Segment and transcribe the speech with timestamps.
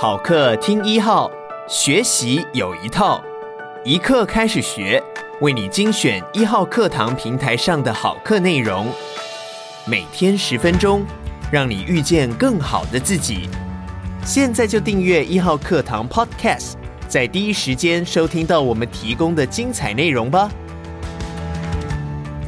[0.00, 1.28] 好课听一号，
[1.66, 3.20] 学习有一套，
[3.84, 5.02] 一课开始学，
[5.40, 8.86] 为你精选一号课堂平台上的好课内容，
[9.84, 11.04] 每天十分钟，
[11.50, 13.48] 让你遇见更好的自己。
[14.24, 16.74] 现在就订阅一号课堂 Podcast，
[17.08, 20.48] 在第一时间收听到我们提供的精彩内容吧。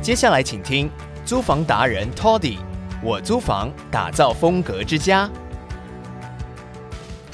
[0.01, 0.89] 接下来请听
[1.25, 2.59] 租房达人 Toddy，
[3.03, 5.29] 我租房打造风格之家。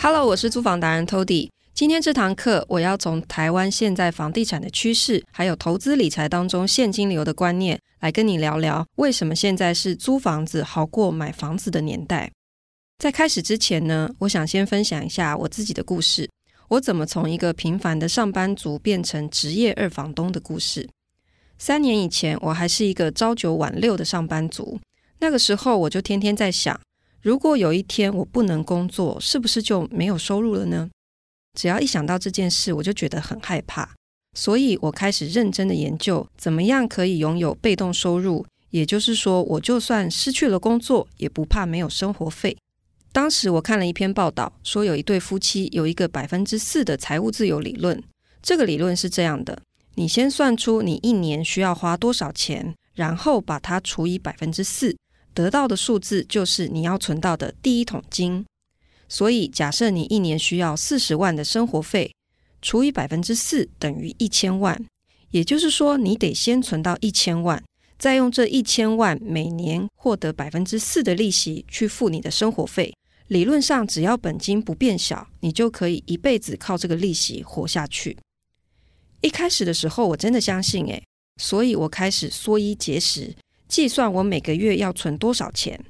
[0.09, 1.51] Hello，我是租房达人 Tody。
[1.75, 12.31] 今天这堂课，我要从台湾现在房地产的趋势，还有投资理财当中现金流的观念，来跟你聊聊为什么现在是租房子好过买房子的年代。
[12.99, 16.31] 在开始之前呢，我想先分享一下我自己的故事，
[16.69, 20.89] 我怎么从一个平凡的上班族变成职业二房东的故事。
[21.59, 24.79] 三年以前，我还是一个朝九晚六的上班族，
[25.19, 26.81] 那个时候我就天天在想。
[27.27, 30.89] 如果有一天我不能工作，是不是就没有收入了呢？
[31.59, 33.97] 只要一想到这件事，我就觉得很害怕。
[34.35, 38.47] 所以我开始认真的研究，怎么样可以拥有被动收入。
[38.71, 42.57] 也就是说，我就算失去了工作，也不怕没有生活费。
[43.11, 48.01] 当时我看了一篇报道，说有一对夫妻有一个百分之四的财务自由理论。
[48.41, 49.61] 这个理论是这样的：
[49.97, 54.97] 你先算出你一年需要花多少钱，然后把它除以百分之四。
[55.37, 58.43] 得到的数字就是你要存到的第一桶金。
[59.07, 62.11] 所以，假设你一年需要四十万的生活费，
[62.63, 64.83] 除以百分之四等于一千万。
[65.33, 67.63] 也就是说，你得先存到一千万，
[67.99, 72.95] 再用这一千万每年获得百分之四的利息去付你的生活费。
[73.29, 78.17] 理论上，只要本金不变小，你就可以一辈子靠这个利息活下去。
[79.21, 81.03] 一开始的时候，我真的相信，诶，
[81.37, 83.35] 所以我开始缩衣节食。
[83.69, 85.85] 计算我每个月要存多少钱，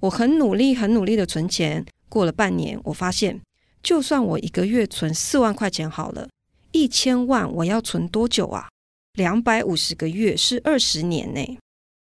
[0.00, 1.84] 我很努力、很努力的存钱。
[2.08, 3.40] 过了半年，我发现，
[3.82, 6.28] 就算我一个月存四万块钱好了，
[6.72, 8.68] 一千万我要存多久啊？
[9.14, 11.58] 两百五十个月是二十年呢。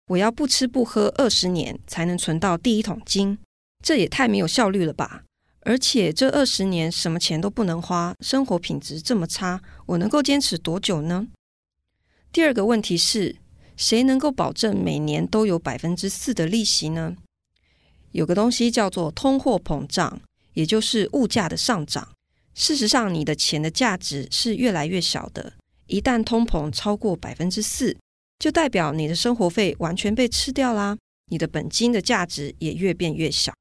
[0.08, 3.38] 我要不吃不喝二十年才能存到第一桶金，
[3.84, 5.24] 这也太没有效率了吧！
[5.62, 11.28] 而且这二十年什么钱都不能花，生活品质这么差，我能够坚持多久呢？
[12.32, 13.36] 第二个问题是，
[13.78, 17.16] 谁能够保证每年都有百分之四的利息呢？
[18.12, 20.20] 有个东西叫做通货膨胀，
[20.54, 22.10] 也就是物价的上涨。
[22.56, 25.54] 事实上，你的钱的价值是越来越小的。
[25.86, 27.96] 一旦通膨超过百分之四，
[28.40, 33.54] 就代表你的生活费完全被吃掉啦，你的本金的价值也越变越小。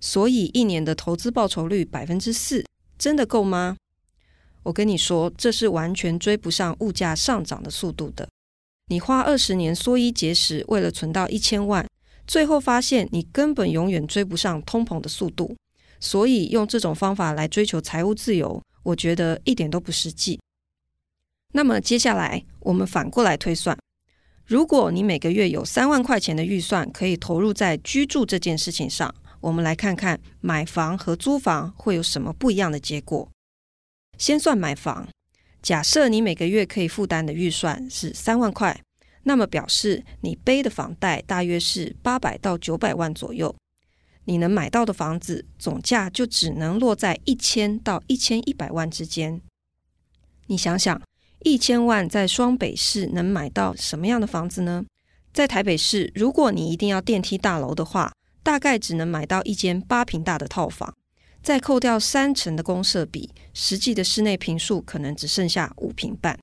[0.00, 2.64] 所以，一年的投资报酬率百分之四，
[2.96, 3.76] 真的够吗？
[4.62, 8.28] 我跟你说，这是完全追不上物价上涨的速度的。
[8.90, 11.86] 你花二十年缩衣节食，为了存到一千万，
[12.26, 15.56] 最后发现你根本永远追不上通膨的速度。
[16.00, 20.40] 所以用这种方法来追求财务自由，我觉得一点都不实际。
[21.52, 23.78] 那么接下来我们反过来推算，
[24.44, 33.28] 如果你每个月有三万块钱的预算可以投入在居住这件事情上，我们来看看买房和租房会有什么不一样的结果。
[34.18, 35.06] 先算买房。
[35.62, 38.80] 假设你每个月可以负担的预算是三万块，
[39.24, 43.54] 那么表示你背的房贷大约是八百到九百万左右，
[44.24, 49.40] 你能买到的房子总价就只能落在一千到一千一百万之间。
[50.46, 51.00] 你想想，
[51.44, 54.84] 一千万在双北市能买到什么样的房子呢？
[55.32, 60.94] 在台北市，如果你一定要电梯大楼的话，大概只能买到一间八坪大的套房。
[61.42, 66.38] 再扣掉三成的公设比，实际的室内坪数可能只剩下五坪半。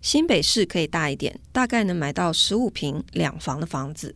[0.00, 4.14] 新北市可以大一点，大概能买到十五坪两房的房子。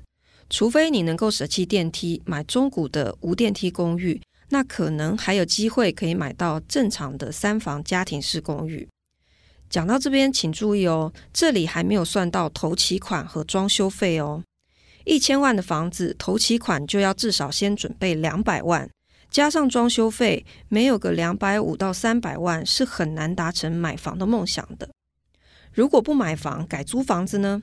[0.49, 8.89] 除非你能够舍弃电梯，买中古的无电梯公寓，那可能还有机会可以买到正常的三房家庭式公寓。
[9.69, 14.43] 讲到这边，请注意哦，这里还没有算到头期款和装修费哦。
[15.05, 18.91] 一千万的房子，头期款就要至少先准备两百万。
[19.31, 24.91] 加上装修费，没有个两百五到三百万是很难达成买房的梦想的。
[25.73, 27.63] 如果不买房，改租房子呢？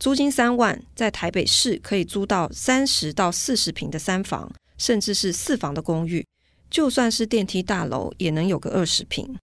[0.00, 6.26] 租金三万，在台北市可以租到三十到四十平的三房，甚至是四房的公寓。
[6.68, 9.36] 就算是电梯大楼，也能有个二十平。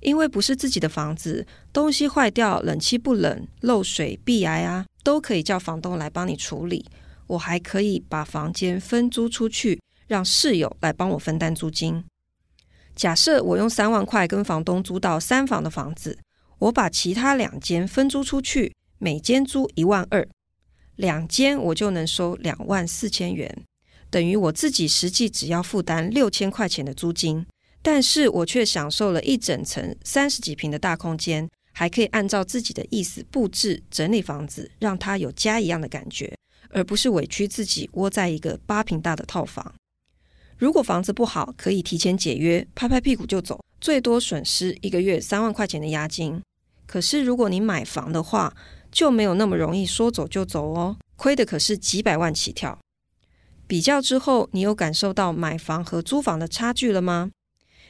[0.00, 6.84] 因为不是自己的房子，东西坏掉、冷气不冷、漏水、壁癌啊，都可以叫房东来帮你处理。
[7.26, 9.80] 我还可以把房间分租出去。
[10.06, 12.04] 让室友来帮我分担租金。
[12.94, 16.18] 假设我用三万块跟房东租到三房的房子，
[16.58, 20.26] 我把其他两间分租出去，每间租一万二，
[20.94, 23.64] 两间我就能收两万四千元，
[24.10, 27.44] 等于我自己实际只要负担六千块钱的租金，
[27.82, 36.32] 但是我却享受了一整层三十几平的大空间，还可以按照自己的意思布置整理房子，让它有家一样的感觉，
[36.70, 39.74] 而不是委屈自己窝在一个八平大的套房。
[40.64, 46.40] 如果房子不好，可以提前解约，拍拍屁股就走，最多损失一个月三万块钱的押金。
[46.86, 48.56] 可是如果你买房的话，
[48.90, 52.78] 就没有那么容易说走就走哦，亏的可是几百万起跳。
[53.66, 57.30] 比较之后，你有感受到买房和租房的差距了吗？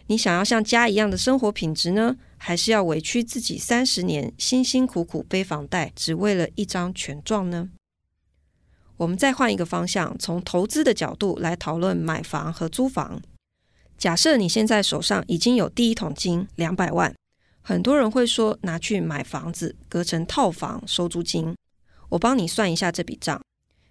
[0.08, 7.70] 你想要像家一样的生活品质呢，还是要委屈自己三十年辛辛苦苦背房贷，只为了一张权状呢？
[8.96, 13.20] 我们再换一个方向，从投资的角度来讨论买房和租房。
[13.98, 17.14] 假设你现在手上已经有第一桶金两百万，
[17.60, 21.54] 很多人会说拿去买房子，隔成套房收租金。
[22.10, 23.40] 我帮你算一下这笔账，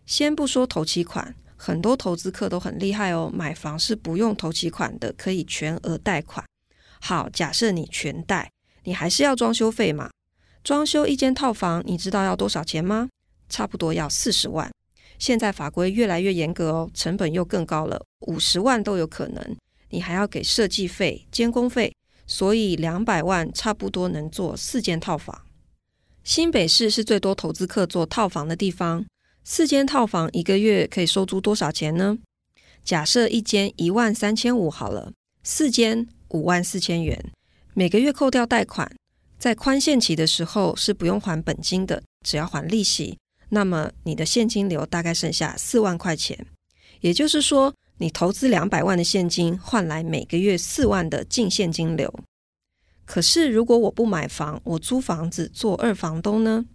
[0.06, 1.36] 先不说头期款。
[1.56, 6.46] 很多投资客都很厉害哦，买房是不用头期款的，可以全额贷款。
[7.00, 8.52] 好，假设你全贷，
[8.84, 10.10] 你还是要装修费嘛？
[10.64, 13.10] 装修一间套房，你知道要多少钱吗？
[13.50, 14.70] 差不多要四十万。
[15.20, 19.56] 现在法规越来越严格哦，成本又更高了，五十万都有可能。
[19.90, 21.96] 你还要给设计费、监工费，
[22.26, 25.46] 所以两百万差不多能做四间套房。
[26.24, 29.06] 新北市是最多投资客做套房的地方。
[29.44, 32.18] 四间套房一个月可以收租多少钱呢？
[32.84, 35.12] 假设一间一万三千五好了，
[35.44, 37.32] 四间五万四千元，
[37.74, 38.90] 每个月扣掉贷款，
[39.38, 43.18] 在宽限期的时候是不用还本金的，只要还利息。
[43.54, 46.44] 那么你的现金流大概剩下四万块钱，
[47.02, 52.12] 也就是说，你投资两百万的现金换来每个月四万的净现金流。
[53.06, 56.66] 可是如果我不买房，我租房子做二房东呢？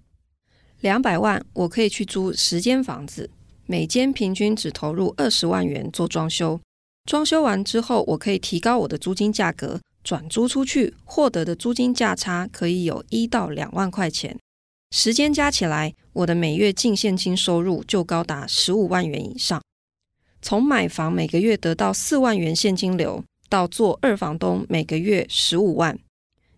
[0.81, 3.29] 两百万，我可以去租十间房子，
[3.67, 6.61] 每间平均只投入二十万元做装修。
[7.07, 14.39] 装修完之后，我可以提高我的租金价格，转租出去，获得的租金价差可以有一到两万块钱。
[14.91, 19.63] 时间加起来，我的每月净现金收入就高达十五万元以上。
[20.43, 25.97] 从买房每个月得到四万元现金流，到做二房东每个月十五万，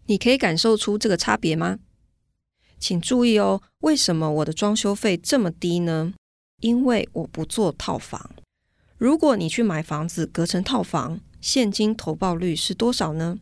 [0.06, 1.78] 你可以感受出这个差别吗？
[2.78, 6.14] 请注意哦，为什么我的装修费这么低呢？
[6.60, 8.30] 因为我不做套房。
[8.96, 13.38] 如果你去买房子隔成套房，现金投报率是多少呢？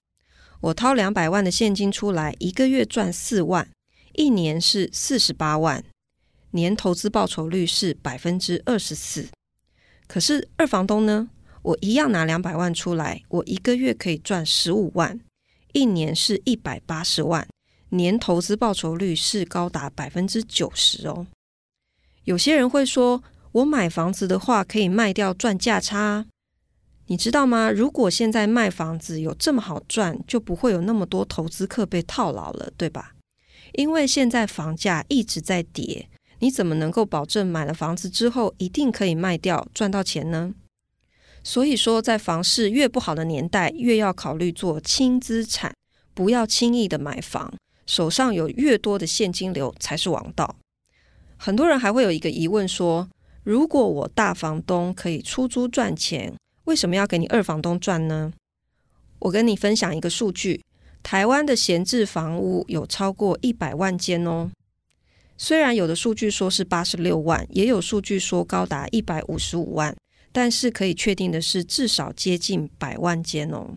[0.63, 3.71] 我掏两百万的现金出来，一个月赚四万，
[4.15, 5.85] 一年是四十八万，
[6.53, 9.29] 年投资报酬率是百分之二十四。
[10.07, 11.29] 可是二房东呢？
[11.63, 15.21] 我一样拿两百万出来，我一个月可以赚十五万，
[15.73, 17.47] 一年是一百八十万。
[17.91, 21.27] 年投资报酬率是高达百分之九十哦。
[22.25, 23.23] 有些人会说，
[23.53, 26.27] 我买房子的话可以卖掉赚价差，
[27.07, 27.71] 你知道吗？
[27.71, 33.15] 如果现在卖房子有这么好赚，就不会有那么多投资客被套牢了，对吧？
[33.73, 36.09] 因为现在房价一直在跌，
[36.41, 40.55] 你怎么能够保证买了房子之后一定可以卖掉赚到钱呢？
[41.43, 45.75] 所以说，在房市越不好的年代，越要考虑做轻资产，
[46.13, 47.55] 不要轻易的买房。
[47.87, 50.57] 手上有越多的现金流才是王道。
[51.39, 53.09] 很多人还会有一个疑问说：
[53.45, 56.35] 如果我大房东可以出租赚钱，
[56.65, 58.33] 为什么要给你二房东赚呢？
[59.21, 60.63] 我跟你分享一个数据：
[61.03, 64.51] 台湾的闲置房屋有超过一百万间哦。
[65.41, 69.97] 虽然有的数据说是八十六万，也有数据说高达一百五十五万，
[70.33, 73.77] 但是可以确定的是，至少接近百万间哦。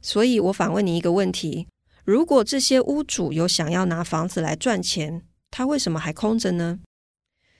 [0.00, 1.66] 所以我反问你一个问题。
[2.04, 6.78] 如果这些屋主有想要拿房子来赚钱，他为什么还空着呢？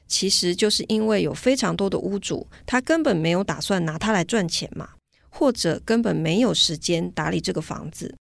[0.06, 4.90] 其实就是因为有非常多的屋主，他根本没有打算拿它来赚钱嘛，
[5.28, 8.14] 或者根本没有时间打理这个房子。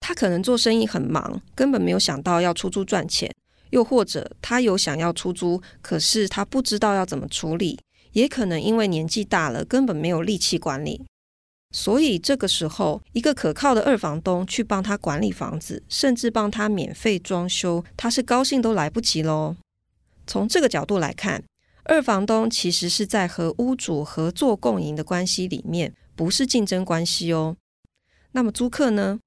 [0.00, 3.32] 他可能做生意很忙，根本没有想到要出租赚钱，
[3.70, 7.78] 又或者他有想要出租，可是他不知道要怎么处理，
[8.12, 11.04] 也可能因为年纪大了，根本没有力气管理。
[11.70, 19.54] 所以这个时候，一个可靠的二房东去帮他管理房子，甚至帮他免费装修，他是高兴都来不及喽。
[20.26, 21.44] 从这个角度来看，
[21.84, 27.56] 二房东其实是在和屋主合作共赢的关系里面，不是竞争关系哦。
[28.32, 29.20] 那么租客呢？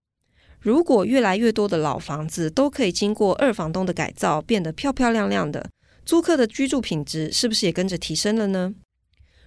[0.61, 5.67] 如果越来越多的老房子都可以经过二房东的改造，变得漂漂亮亮的，
[6.05, 8.75] 租客的居住品质是不是也跟着提升了呢？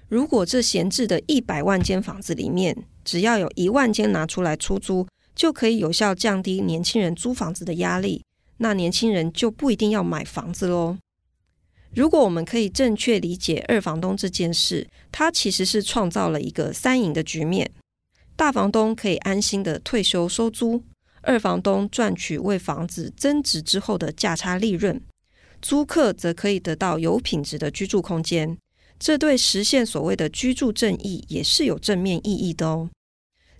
[0.08, 5.06] 如果这闲置的一百万间房子里面，只要有一万间拿出来出租，
[5.36, 8.24] 就可以有效降低年轻人租房子的压力，
[8.58, 10.98] 那年轻人就不一定要买房子喽。
[11.94, 17.70] 如果我们可以正确理解二房东这件事，它其实是创造了一个三赢的局面：
[18.34, 20.82] 大房东可以安心的退休收租，
[21.24, 25.00] 二房东赚取为房子增值之后的价差利润，
[25.60, 28.56] 租客则可以得到有品质的居住空间。
[28.98, 32.88] 这对实现所谓的居住正义也是有正面意义的哦。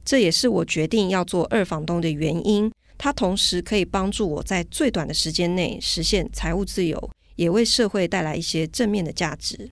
[0.04, 2.70] 这也是我决定要做二房东的原因。
[2.96, 7.10] 它同时可以帮助我在最短的时间内实现财务自由。
[7.36, 9.68] 也为社会带来一些正面的价值。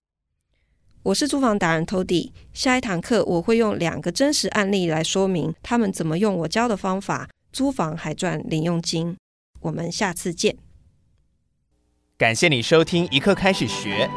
[1.05, 9.17] 我是租房达人 TOD，下一堂课我会用两个真实案例来说明他们怎么用我教的方法租房还赚零用金。
[9.61, 10.57] 我们下次见。
[12.17, 14.09] 感谢你收听一课开始学，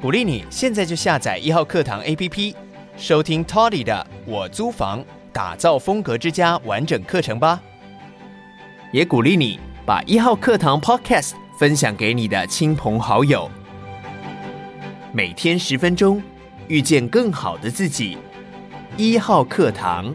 [0.00, 2.54] 鼓励你现在就下载一号课堂 APP，
[2.96, 7.62] 收听 Tody 的我租房打造风格之家完整课程吧。
[8.92, 11.34] 也鼓励你把一号课堂 Podcast。
[11.58, 13.50] 分享给你的亲朋好友，
[15.10, 16.22] 每天十分钟，
[16.68, 18.18] 遇见更好的自己。
[18.98, 20.14] 一号课堂。